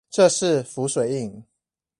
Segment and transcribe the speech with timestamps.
[0.09, 1.43] 這是浮水印